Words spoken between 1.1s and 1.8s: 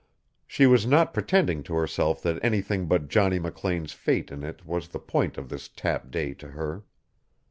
pretending to